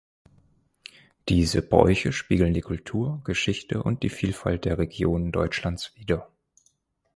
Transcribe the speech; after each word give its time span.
Diese 1.29 1.61
Bräuche 1.61 2.11
spiegeln 2.11 2.55
die 2.55 2.61
Kultur, 2.61 3.21
Geschichte 3.23 3.83
und 3.83 4.01
die 4.01 4.09
Vielfalt 4.09 4.65
der 4.65 4.79
Regionen 4.79 5.31
Deutschlands 5.31 5.91
wider. 5.95 6.27